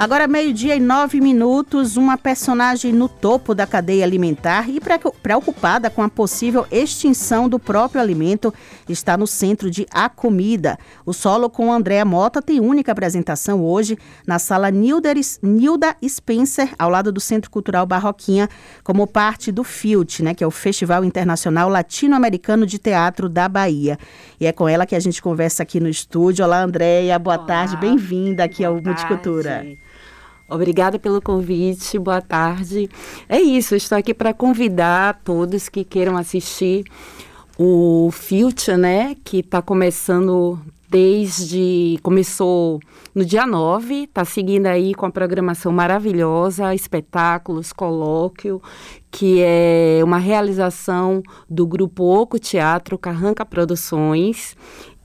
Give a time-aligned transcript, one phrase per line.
[0.00, 4.80] Agora, meio-dia e nove minutos, uma personagem no topo da cadeia alimentar e
[5.22, 8.50] preocupada com a possível extinção do próprio alimento
[8.88, 10.78] está no centro de A Comida.
[11.04, 17.12] O solo com Andréa Mota tem única apresentação hoje na sala Nilda Spencer, ao lado
[17.12, 18.48] do Centro Cultural Barroquinha,
[18.82, 23.98] como parte do FILT, né, que é o Festival Internacional Latino-Americano de Teatro da Bahia.
[24.40, 26.42] E é com ela que a gente conversa aqui no estúdio.
[26.42, 27.46] Olá, Andréia, boa Olá.
[27.46, 29.66] tarde, bem-vinda aqui boa ao Multicultura.
[30.50, 32.90] Obrigada pelo convite, boa tarde.
[33.28, 36.84] É isso, estou aqui para convidar todos que queiram assistir
[37.56, 40.58] o Future, né, que está começando
[40.88, 42.00] desde.
[42.02, 42.80] começou
[43.14, 48.60] no dia 9, está seguindo aí com a programação maravilhosa, espetáculos, colóquio,
[49.08, 54.56] que é uma realização do grupo Oco Teatro Carranca Produções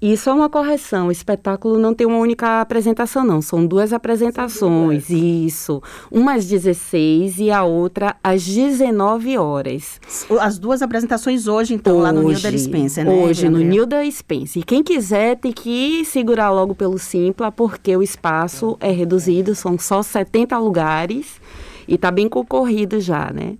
[0.02, 3.42] e só uma correção, o espetáculo não tem uma única apresentação, não.
[3.42, 5.10] São duas apresentações, São duas.
[5.10, 5.82] isso.
[6.12, 10.00] Uma às 16 e a outra às 19 horas.
[10.42, 13.12] As duas apresentações hoje, então, hoje, lá no Nilda Spencer, né?
[13.12, 14.62] Hoje, no Nilda Spencer.
[14.62, 19.80] E quem quiser tem que segurar logo pelo Simpla, porque o espaço é reduzido, são
[19.80, 21.40] só 70 lugares
[21.88, 23.56] e está bem concorrido já, né?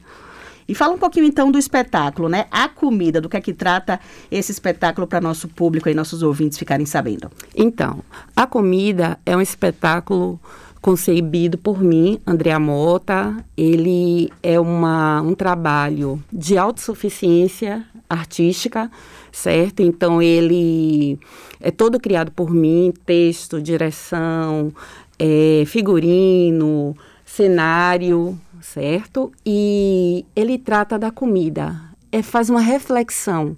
[0.68, 2.46] E fala um pouquinho então do espetáculo, né?
[2.50, 4.00] A comida, do que é que trata
[4.32, 7.30] esse espetáculo para nosso público e nossos ouvintes ficarem sabendo.
[7.56, 8.04] Então,
[8.36, 10.40] a comida é um espetáculo
[10.82, 13.36] concebido por mim, Andrea Mota.
[13.56, 18.92] Ele é uma, um trabalho de autossuficiência artística,
[19.32, 19.82] certo?
[19.82, 21.20] Então, ele
[21.60, 24.72] é todo criado por mim, texto, direção,
[25.18, 29.32] é, figurino, cenário, certo?
[29.46, 31.76] E ele trata da comida,
[32.12, 33.56] é, faz uma reflexão,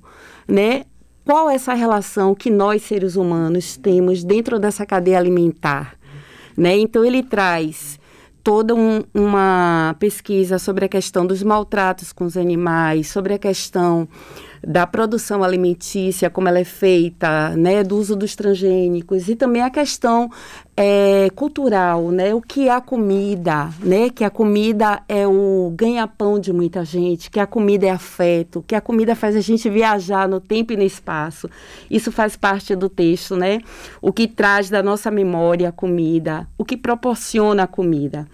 [0.48, 0.84] né?
[1.24, 5.98] Qual é essa relação que nós, seres humanos, temos dentro dessa cadeia alimentar?
[6.56, 6.78] Né?
[6.78, 8.00] Então, ele traz
[8.42, 14.08] toda um, uma pesquisa sobre a questão dos maltratos com os animais, sobre a questão
[14.66, 19.70] da produção alimentícia, como ela é feita, né, do uso dos transgênicos e também a
[19.70, 20.30] questão
[20.76, 26.40] é, cultural, né, o que é a comida, né, que a comida é o ganha-pão
[26.40, 30.28] de muita gente, que a comida é afeto, que a comida faz a gente viajar
[30.28, 31.50] no tempo e no espaço.
[31.90, 33.60] Isso faz parte do texto, né,
[34.02, 38.28] o que traz da nossa memória a comida, o que proporciona a comida.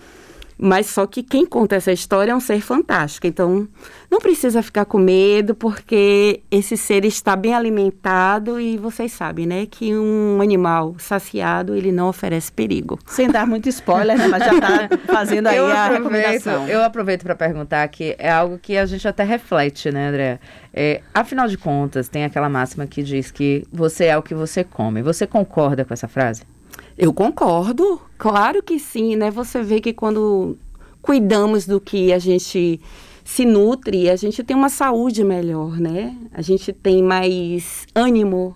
[0.65, 3.27] Mas só que quem conta essa história é um ser fantástico.
[3.27, 3.67] Então,
[4.09, 9.65] não precisa ficar com medo, porque esse ser está bem alimentado e vocês sabem, né,
[9.65, 12.97] que um animal saciado, ele não oferece perigo.
[13.05, 16.65] Sem dar muito spoiler, né, mas já está fazendo aí a recomendação.
[16.69, 20.39] Eu aproveito para perguntar que é algo que a gente até reflete, né, André?
[20.73, 24.63] É, afinal de contas, tem aquela máxima que diz que você é o que você
[24.63, 25.01] come.
[25.01, 26.52] Você concorda com essa frase?
[26.97, 29.31] Eu concordo, claro que sim, né?
[29.31, 30.57] Você vê que quando
[31.01, 32.79] cuidamos do que a gente
[33.23, 36.15] se nutre, a gente tem uma saúde melhor, né?
[36.31, 38.55] A gente tem mais ânimo,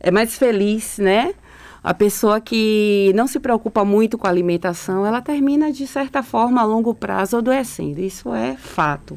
[0.00, 1.34] é mais feliz, né?
[1.82, 6.60] A pessoa que não se preocupa muito com a alimentação, ela termina, de certa forma,
[6.60, 8.00] a longo prazo adoecendo.
[8.00, 9.16] Isso é fato.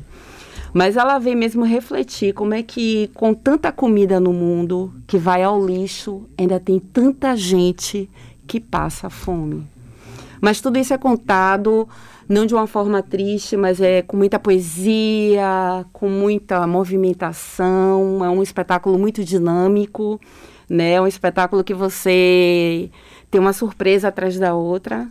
[0.72, 5.42] Mas ela vem mesmo refletir como é que, com tanta comida no mundo que vai
[5.42, 8.08] ao lixo, ainda tem tanta gente
[8.50, 9.68] que passa fome.
[10.42, 11.88] Mas tudo isso é contado
[12.28, 18.26] não de uma forma triste, mas é com muita poesia, com muita movimentação.
[18.26, 20.20] É um espetáculo muito dinâmico,
[20.68, 20.94] né?
[20.94, 22.90] É um espetáculo que você
[23.30, 25.08] tem uma surpresa atrás da outra.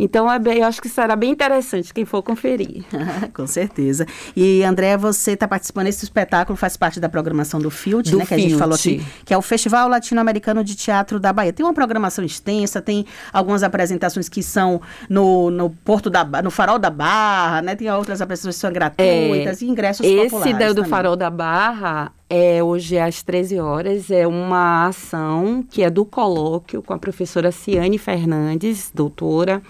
[0.00, 2.84] Então, é bem, eu acho que será bem interessante quem for conferir.
[3.34, 4.06] Com certeza.
[4.36, 8.24] E, André, você está participando desse espetáculo, faz parte da programação do FILT, né?
[8.24, 11.52] Que a gente falou aqui, que é o Festival Latino-Americano de Teatro da Bahia.
[11.52, 16.78] Tem uma programação extensa, tem algumas apresentações que são no, no Porto da no Farol
[16.78, 17.74] da Barra, né?
[17.74, 20.60] Tem outras apresentações que são gratuitas é, e ingressos esse populares.
[20.60, 25.88] Esse do Farol da Barra é, hoje às 13 horas, é uma ação que é
[25.88, 29.62] do colóquio com a professora Ciane Fernandes, doutora.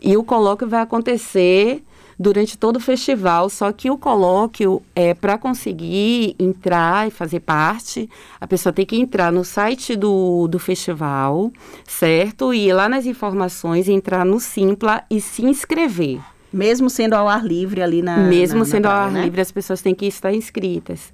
[0.00, 1.82] E o colóquio vai acontecer
[2.18, 8.08] durante todo o festival, só que o colóquio é para conseguir entrar e fazer parte,
[8.40, 11.52] a pessoa tem que entrar no site do, do festival,
[11.86, 12.54] certo?
[12.54, 16.20] E ir lá nas informações, entrar no Simpla e se inscrever.
[16.52, 18.16] Mesmo sendo ao ar livre ali na.
[18.16, 19.24] Mesmo na, sendo na praia, ao ar né?
[19.24, 21.12] livre, as pessoas têm que estar inscritas.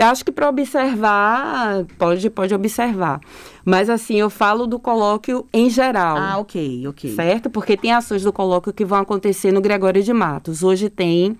[0.00, 3.20] Acho que para observar, pode, pode observar.
[3.64, 6.16] Mas assim, eu falo do colóquio em geral.
[6.16, 7.14] Ah, ok, ok.
[7.14, 7.50] Certo?
[7.50, 10.62] Porque tem ações do colóquio que vão acontecer no Gregório de Matos.
[10.62, 11.36] Hoje tem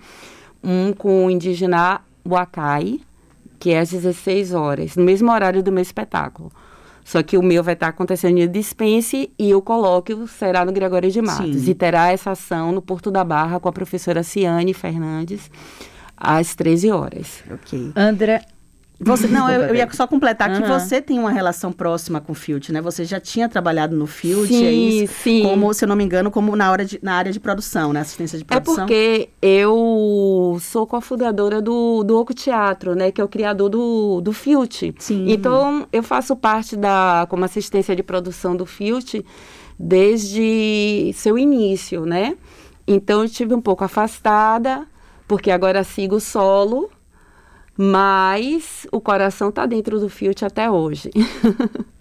[0.62, 3.00] um com o indígena Huacai,
[3.58, 6.50] que é às 16 horas, no mesmo horário do meu espetáculo.
[7.04, 11.08] Só que o meu vai estar acontecendo em Dispense e o colóquio será no Gregório
[11.08, 11.62] de Matos.
[11.62, 11.70] Sim.
[11.70, 15.48] E terá essa ação no Porto da Barra com a professora Ciane Fernandes
[16.16, 17.42] às 13 horas.
[17.50, 17.92] Ok.
[17.94, 18.42] André,
[18.98, 20.62] você, não, eu, eu, ia só completar uhum.
[20.62, 22.80] que você tem uma relação próxima com o Filt, né?
[22.80, 25.14] Você já tinha trabalhado no Filt, sim, é isso?
[25.22, 25.42] Sim.
[25.42, 28.00] Como, se eu não me engano, como na, hora de, na área de produção, né?
[28.00, 28.84] Assistência de é produção.
[28.84, 33.12] É porque eu sou cofundadora do, do Oco Teatro, né?
[33.12, 34.94] Que é o criador do, do Filt.
[34.98, 35.30] Sim.
[35.30, 39.16] Então, eu faço parte da, como assistência de produção do Filt
[39.78, 42.34] desde seu início, né?
[42.86, 44.86] Então, eu estive um pouco afastada,
[45.26, 46.90] porque agora sigo solo,
[47.76, 51.10] mas o coração está dentro do Fiat até hoje.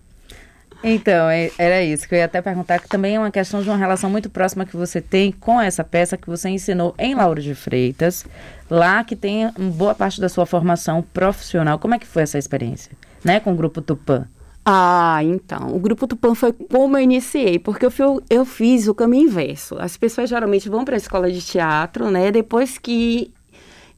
[0.88, 3.68] Então, é, era isso que eu ia até perguntar, que também é uma questão de
[3.68, 7.42] uma relação muito próxima que você tem com essa peça que você ensinou em Lauro
[7.42, 8.24] de Freitas,
[8.69, 11.80] lá que tem boa parte da sua formação profissional.
[11.80, 12.92] Como é que foi essa experiência,
[13.24, 14.28] né, com o Grupo Tupã?
[14.67, 18.95] Ah, então, o Grupo Tupã foi como eu iniciei, porque eu, fui, eu fiz o
[18.95, 19.75] caminho inverso.
[19.77, 23.31] As pessoas geralmente vão para a escola de teatro, né, depois que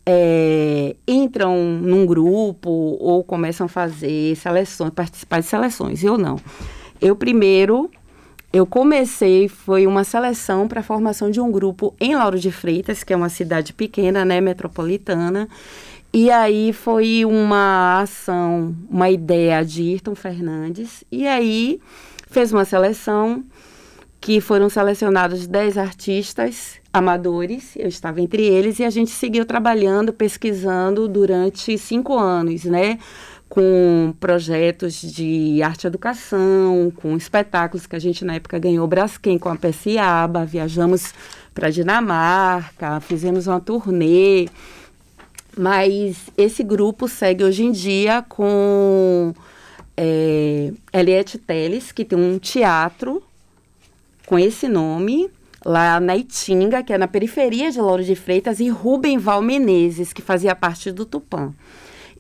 [0.06, 6.04] é, entram num grupo ou começam a fazer seleções, participar de seleções.
[6.04, 6.38] Eu não.
[7.00, 7.90] Eu primeiro,
[8.52, 13.04] eu comecei, foi uma seleção para a formação de um grupo em Lauro de Freitas,
[13.04, 15.48] que é uma cidade pequena, né, metropolitana.
[16.20, 21.04] E aí foi uma ação, uma ideia de Ayrton Fernandes.
[21.12, 21.80] E aí
[22.28, 23.44] fez uma seleção
[24.20, 30.12] que foram selecionados 10 artistas amadores, eu estava entre eles, e a gente seguiu trabalhando,
[30.12, 32.98] pesquisando durante cinco anos, né?
[33.48, 39.38] Com projetos de arte e educação, com espetáculos que a gente na época ganhou Braskem
[39.38, 41.14] com a PSIABA, viajamos
[41.54, 44.48] para Dinamarca, fizemos uma turnê.
[45.58, 49.34] Mas esse grupo segue hoje em dia com
[49.98, 53.24] é, Eliette Teles, que tem um teatro
[54.28, 55.32] com esse nome,
[55.66, 60.14] lá na Itinga, que é na periferia de Louro de Freitas, e Rubem Val Menezes,
[60.14, 61.52] que fazia parte do Tupã.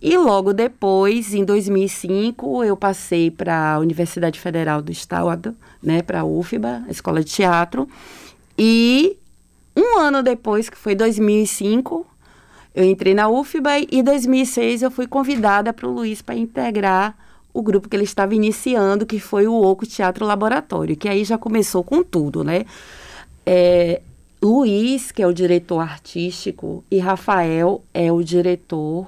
[0.02, 6.22] E logo depois, em 2005, eu passei para a Universidade Federal do Estado, né, para
[6.22, 7.88] a UFBA, a Escola de Teatro.
[8.58, 9.18] E
[9.76, 12.06] um ano depois, que foi 2005,
[12.78, 17.18] eu entrei na UFBA e em 2006 eu fui convidada para o Luiz para integrar
[17.52, 21.40] o grupo que ele estava iniciando, que foi o Oco Teatro Laboratório, que aí já
[21.40, 22.66] começou com tudo, né?
[23.44, 24.00] É,
[24.40, 29.08] Luiz, que é o diretor artístico, e Rafael é o diretor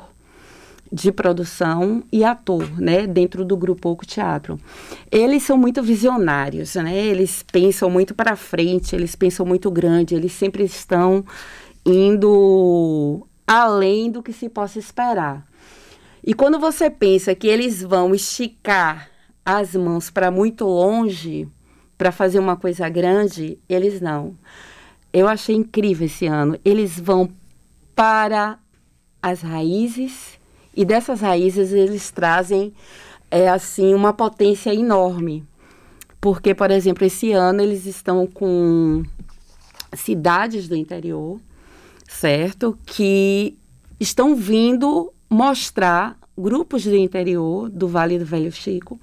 [0.91, 4.59] de produção e ator, né, dentro do grupo Oco Teatro.
[5.11, 6.97] Eles são muito visionários, né?
[6.97, 11.23] Eles pensam muito para frente, eles pensam muito grande, eles sempre estão
[11.85, 15.43] indo além do que se possa esperar.
[16.23, 19.09] E quando você pensa que eles vão esticar
[19.43, 21.49] as mãos para muito longe
[21.97, 24.37] para fazer uma coisa grande, eles não.
[25.11, 26.59] Eu achei incrível esse ano.
[26.63, 27.27] Eles vão
[27.95, 28.59] para
[29.19, 30.39] as raízes
[30.75, 32.71] e dessas raízes eles trazem
[33.31, 35.43] é assim uma potência enorme.
[36.21, 39.03] Porque, por exemplo, esse ano eles estão com
[39.95, 41.39] cidades do interior,
[42.09, 42.77] certo?
[42.85, 43.55] Que
[43.99, 48.99] estão vindo mostrar grupos do interior do Vale do Velho Chico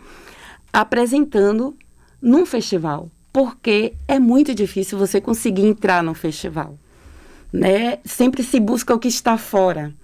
[0.73, 1.77] apresentando
[2.21, 6.77] num festival, porque é muito difícil você conseguir entrar num festival,
[7.53, 7.99] né?
[8.05, 9.95] Sempre se busca o que está fora.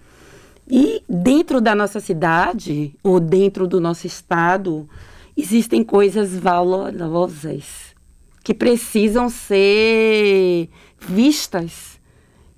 [0.71, 4.89] E dentro da nossa cidade ou dentro do nosso estado
[5.37, 7.95] existem coisas valorosas
[8.45, 10.69] que precisam ser
[11.01, 12.01] vistas,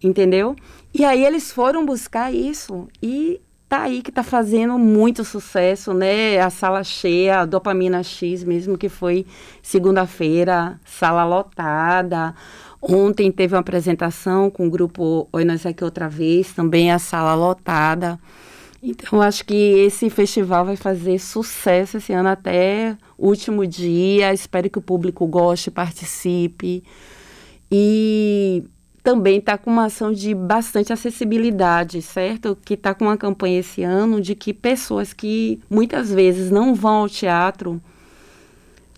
[0.06, 0.54] entendeu?
[0.92, 6.38] E aí eles foram buscar isso e tá aí que tá fazendo muito sucesso, né?
[6.38, 9.26] A sala cheia, a Dopamina X mesmo, que foi
[9.62, 12.34] segunda-feira, sala lotada.
[12.80, 17.34] Ontem teve uma apresentação com o grupo Oi Nós Aqui Outra Vez, também a sala
[17.34, 18.20] lotada.
[18.82, 24.34] Então, acho que esse festival vai fazer sucesso esse ano até o último dia.
[24.34, 26.84] Espero que o público goste, participe.
[27.73, 28.62] E
[29.04, 32.56] também está com uma ação de bastante acessibilidade, certo?
[32.64, 37.02] Que está com uma campanha esse ano de que pessoas que muitas vezes não vão
[37.02, 37.80] ao teatro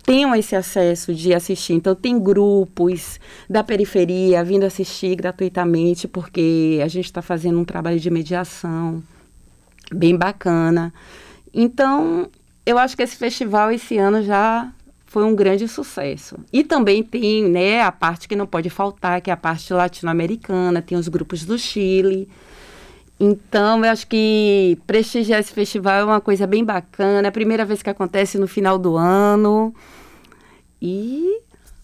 [0.05, 1.73] tenham esse acesso de assistir.
[1.73, 3.19] Então, tem grupos
[3.51, 9.03] da periferia vindo assistir gratuitamente, porque a gente está fazendo um trabalho de mediação
[9.93, 10.95] bem bacana.
[11.53, 12.31] Então,
[12.65, 14.73] eu acho que esse festival esse ano já
[15.07, 16.37] foi um grande sucesso.
[16.53, 20.83] E também tem né, a parte que não pode faltar, que é a parte latino-americana,
[20.83, 22.29] tem os grupos do Chile.
[23.19, 27.27] Então, eu acho que prestigiar esse festival é uma coisa bem bacana.
[27.27, 29.75] É a primeira vez que acontece no final do ano.
[30.83, 31.41] E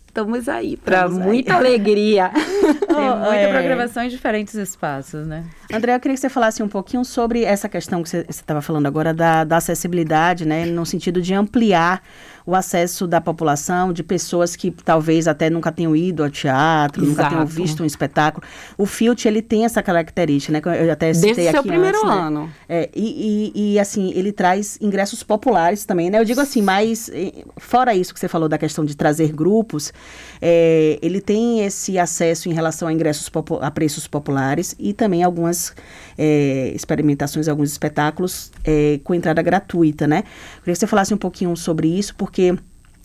[0.06, 2.30] estamos aí para muita alegria.
[2.86, 3.50] Tem muita é...
[3.50, 5.46] programação em diferentes espaços, né?
[5.72, 8.84] André, eu queria que você falasse um pouquinho sobre essa questão que você estava falando
[8.84, 10.66] agora da, da acessibilidade, né?
[10.66, 12.02] No sentido de ampliar
[12.46, 17.16] o acesso da população, de pessoas que talvez até nunca tenham ido ao teatro, Exato.
[17.16, 18.44] nunca tenham visto um espetáculo.
[18.76, 20.60] O Filt, ele tem essa característica, né?
[20.80, 22.20] Eu até citei Desde aqui seu primeiro antes, né?
[22.20, 22.50] ano.
[22.68, 26.18] É, e, e, e, assim, ele traz ingressos populares também, né?
[26.18, 27.10] Eu digo assim, mas
[27.58, 29.92] fora isso que você falou da questão de trazer grupos,
[30.40, 33.30] é, ele tem esse acesso em relação a ingressos
[33.60, 35.74] a preços populares e também algumas
[36.16, 40.24] é, experimentações, alguns espetáculos é, com entrada gratuita, né?
[40.56, 42.31] Eu queria que você falasse um pouquinho sobre isso, porque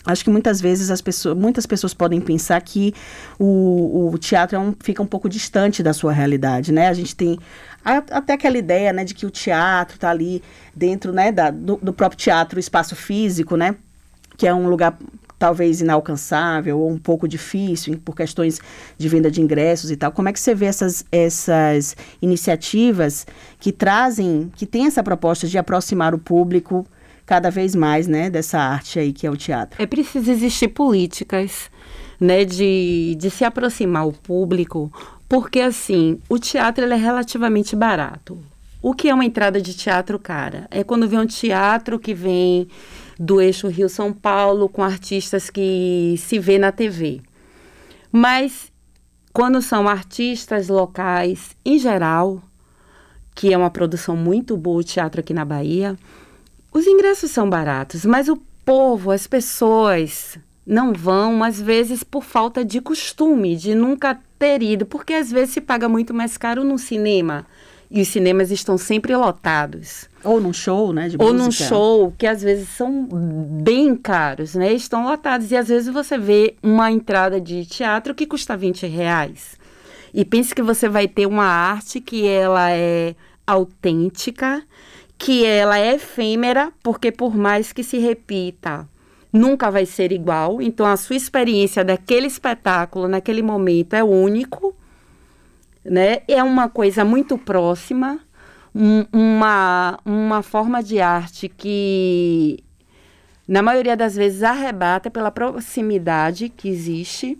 [0.06, 2.94] Acho que muitas vezes as pessoas, muitas pessoas podem pensar que
[3.38, 6.88] o, o teatro é um, fica um pouco distante da sua realidade, né?
[6.88, 7.38] A gente tem
[7.84, 10.42] a, até aquela ideia, né, de que o teatro está ali
[10.74, 13.76] dentro, né, da, do, do, próprio teatro, o espaço físico, né,
[14.38, 14.98] que é um lugar
[15.38, 18.60] talvez inalcançável ou um pouco difícil por questões
[18.98, 20.12] de venda de ingressos e tal.
[20.12, 23.28] Como é que você vê essas, essas iniciativas
[23.60, 26.86] que trazem, que tem essa proposta de aproximar o público
[27.28, 29.80] cada vez mais, né, dessa arte aí que é o teatro.
[29.80, 31.70] É preciso existir políticas,
[32.20, 34.90] né, de, de se aproximar o público,
[35.28, 38.40] porque assim, o teatro é relativamente barato.
[38.82, 40.68] O que é uma entrada de teatro cara?
[40.72, 42.70] É quando vem um teatro que vem
[43.20, 47.22] do eixo Rio-São Paulo com artistas que se vê na TV.
[48.10, 48.72] Mas
[49.34, 52.42] quando são artistas locais, em geral,
[53.36, 55.98] que é uma produção muito boa o teatro aqui na Bahia,
[56.78, 62.64] os ingressos são baratos, mas o povo, as pessoas não vão, às vezes por falta
[62.64, 66.78] de costume, de nunca ter ido, porque às vezes se paga muito mais caro no
[66.78, 67.46] cinema
[67.90, 70.10] e os cinemas estão sempre lotados.
[70.24, 71.10] Ou num show, né?
[71.18, 71.44] Ou música.
[71.44, 73.08] num show, que às vezes são
[73.64, 74.74] bem caros, né?
[74.74, 75.52] Estão lotados.
[75.52, 79.56] E às vezes você vê uma entrada de teatro que custa 20 reais.
[80.14, 83.16] E pense que você vai ter uma arte que ela é
[83.46, 84.62] autêntica,
[85.18, 88.88] que ela é efêmera, porque por mais que se repita,
[89.34, 90.62] nunca vai ser igual.
[90.62, 94.76] Então, a sua experiência daquele espetáculo, naquele momento, é único,
[95.84, 96.20] né?
[96.28, 98.20] É uma coisa muito próxima,
[98.76, 102.64] um, uma, uma forma de arte que,
[103.48, 107.40] na maioria das vezes, arrebata pela proximidade que existe.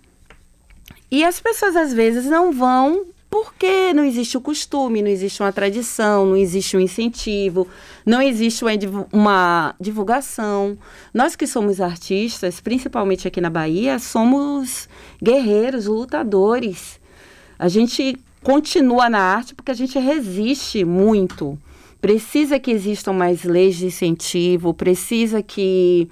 [1.12, 3.06] E as pessoas, às vezes, não vão
[3.38, 7.68] porque não existe o costume, não existe uma tradição, não existe um incentivo,
[8.04, 8.66] não existe
[9.14, 10.76] uma divulgação.
[11.14, 14.90] Nós que somos artistas, principalmente aqui na Bahia, somos
[15.22, 17.00] guerreiros, lutadores.
[17.60, 21.60] A gente continua na arte porque a gente resiste muito.
[22.02, 26.10] Precisa que existam mais leis de incentivo, precisa que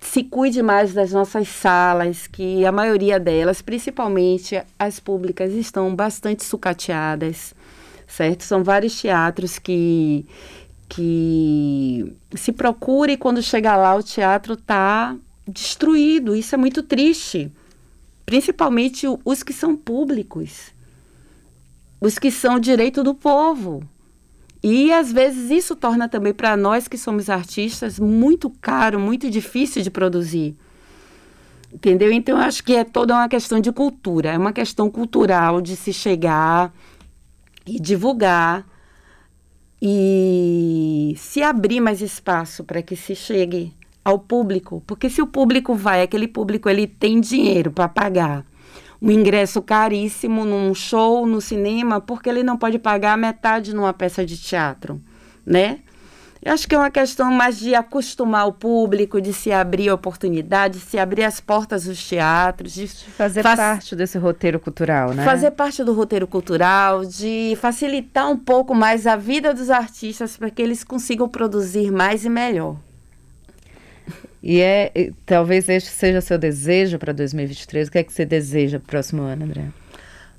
[0.00, 6.44] se cuide mais das nossas salas, que a maioria delas, principalmente as públicas, estão bastante
[6.44, 7.54] sucateadas,
[8.06, 8.42] certo?
[8.44, 10.26] São vários teatros que
[10.88, 15.16] que se procura e quando chega lá o teatro está
[15.46, 16.34] destruído.
[16.34, 17.52] Isso é muito triste.
[18.26, 20.74] Principalmente os que são públicos,
[22.00, 23.84] os que são direito do povo.
[24.62, 29.82] E às vezes isso torna também para nós que somos artistas muito caro, muito difícil
[29.82, 30.54] de produzir.
[31.72, 32.12] Entendeu?
[32.12, 35.76] Então eu acho que é toda uma questão de cultura, é uma questão cultural de
[35.76, 36.72] se chegar
[37.66, 38.66] e divulgar
[39.80, 43.72] e se abrir mais espaço para que se chegue
[44.04, 48.44] ao público, porque se o público vai, aquele público ele tem dinheiro para pagar
[49.00, 54.24] um ingresso caríssimo num show, no cinema, porque ele não pode pagar metade numa peça
[54.24, 55.00] de teatro,
[55.44, 55.80] né?
[56.42, 59.94] Eu acho que é uma questão mais de acostumar o público, de se abrir a
[59.94, 65.22] oportunidade, de se abrir as portas dos teatros, de fazer parte desse roteiro cultural, né?
[65.22, 70.48] Fazer parte do roteiro cultural, de facilitar um pouco mais a vida dos artistas para
[70.50, 72.76] que eles consigam produzir mais e melhor.
[74.42, 77.88] E é, e, talvez este seja seu desejo para 2023.
[77.88, 79.66] O que é que você deseja para o próximo ano, André?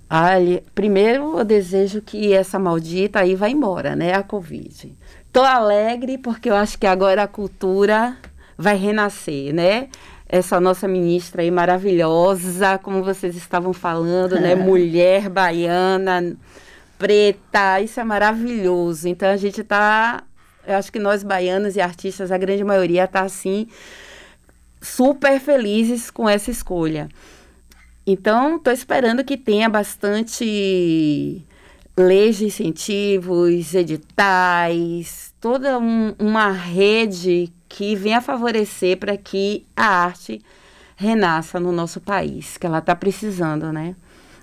[0.09, 4.13] Olha, primeiro eu desejo que essa maldita aí vá embora, né?
[4.13, 4.93] A Covid.
[5.31, 8.17] Tô alegre porque eu acho que agora a cultura
[8.57, 9.87] vai renascer, né?
[10.27, 14.55] Essa nossa ministra aí maravilhosa, como vocês estavam falando, né?
[14.55, 16.35] Mulher baiana,
[16.97, 19.07] preta, isso é maravilhoso.
[19.07, 20.23] Então a gente está
[20.65, 23.67] eu acho que nós baianos e artistas, a grande maioria, está assim,
[24.81, 27.09] super felizes com essa escolha.
[28.05, 31.45] Então, estou esperando que tenha bastante
[31.97, 40.41] leis de incentivos, editais, toda um, uma rede que venha favorecer para que a arte
[40.95, 43.95] renasça no nosso país, que ela está precisando, né?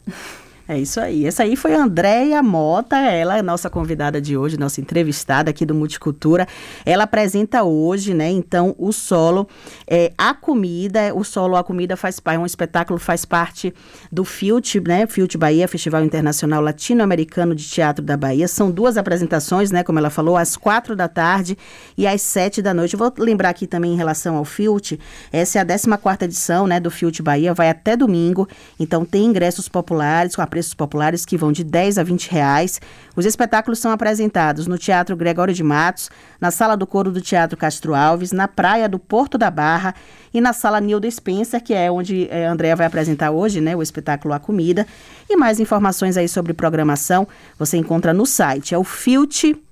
[0.70, 1.24] É isso aí.
[1.24, 5.64] Essa aí foi a Andréia Mota, ela é nossa convidada de hoje, nossa entrevistada aqui
[5.64, 6.46] do Multicultura.
[6.84, 9.48] Ela apresenta hoje, né, então, o solo
[9.86, 11.14] é, A Comida.
[11.14, 13.72] O solo A Comida faz parte, é um espetáculo, faz parte
[14.12, 18.46] do FILT, né, FILT Bahia, Festival Internacional Latino-Americano de Teatro da Bahia.
[18.46, 21.56] São duas apresentações, né, como ela falou, às quatro da tarde
[21.96, 22.94] e às sete da noite.
[22.94, 24.98] vou lembrar aqui também em relação ao FILT,
[25.32, 28.46] essa é a 14 quarta edição, né, do FILT Bahia, vai até domingo,
[28.78, 32.80] então tem ingressos populares com a preços populares que vão de 10 a 20 reais.
[33.14, 36.10] Os espetáculos são apresentados no Teatro Gregório de Matos,
[36.40, 39.94] na Sala do Coro do Teatro Castro Alves, na Praia do Porto da Barra
[40.34, 43.82] e na Sala Nilda Spencer, que é onde a Andrea vai apresentar hoje, né, o
[43.82, 44.84] espetáculo A Comida.
[45.30, 49.62] E mais informações aí sobre programação você encontra no site, é o filt.com.br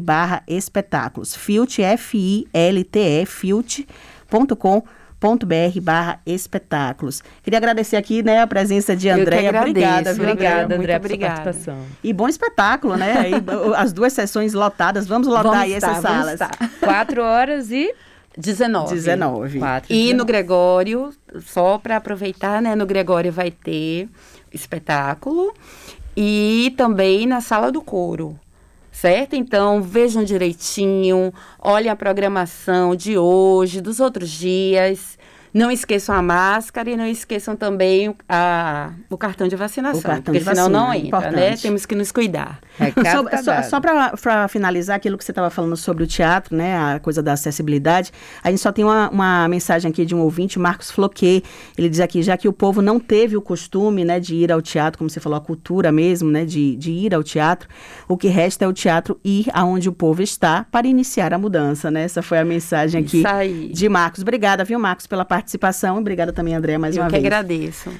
[0.00, 1.34] barra espetáculos.
[1.34, 7.22] Filt, F-I-L-T-E, filt.com.br br barra espetáculos.
[7.42, 9.50] Queria agradecer aqui, né, a presença de Andréia.
[9.50, 11.78] Obrigada, viu, obrigada, André, pela participação.
[12.02, 13.30] E bom espetáculo, né?
[13.76, 15.06] As duas sessões lotadas.
[15.06, 16.40] Vamos lotar vamos aí essas salas.
[16.80, 17.94] Quatro horas e
[18.36, 18.94] 19.
[18.94, 19.58] 19.
[19.58, 20.14] 4, e 19.
[20.14, 21.10] no Gregório,
[21.40, 22.74] só para aproveitar, né?
[22.74, 24.08] No Gregório vai ter
[24.52, 25.52] espetáculo
[26.16, 28.38] e também na sala do couro
[28.90, 29.34] certo?
[29.34, 35.18] Então, vejam direitinho, olhem a programação de hoje, dos outros dias.
[35.52, 39.98] Não esqueçam a máscara e não esqueçam também a, o cartão de vacinação.
[40.00, 41.06] O cartão porque de senão vacina, não entra, né?
[41.06, 41.36] importante.
[41.36, 41.56] né?
[41.56, 42.60] Temos que nos cuidar.
[42.78, 46.56] É, só tá só, só para finalizar aquilo que você estava falando sobre o teatro,
[46.56, 46.76] né?
[46.76, 48.12] A coisa da acessibilidade.
[48.44, 51.42] A gente só tem uma, uma mensagem aqui de um ouvinte, Marcos Floquet.
[51.76, 54.62] Ele diz aqui, já que o povo não teve o costume, né, de ir ao
[54.62, 57.68] teatro, como você falou, a cultura mesmo, né, de, de ir ao teatro,
[58.06, 61.90] o que resta é o teatro ir aonde o povo está para iniciar a mudança,
[61.90, 62.04] né?
[62.04, 63.22] Essa foi a mensagem aqui
[63.72, 64.22] de Marcos.
[64.22, 65.98] Obrigada, viu, Marcos, pela participação participação.
[65.98, 67.18] Obrigada também, André, mais Eu uma vez.
[67.18, 67.90] Eu que agradeço.